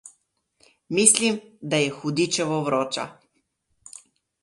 Mislim, 0.99 1.37
da 1.73 1.83
je 1.83 1.93
hudičevo 2.01 2.61
vroča. 2.71 3.09